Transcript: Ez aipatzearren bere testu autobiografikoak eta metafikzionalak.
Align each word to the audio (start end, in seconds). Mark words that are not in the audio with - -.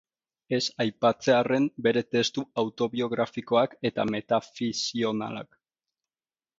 Ez 0.57 0.61
aipatzearren 0.85 1.67
bere 1.89 2.03
testu 2.17 2.45
autobiografikoak 2.63 3.79
eta 3.93 4.09
metafikzionalak. 4.17 5.65